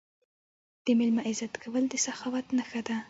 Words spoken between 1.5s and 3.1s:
کول د سخاوت نښه ده.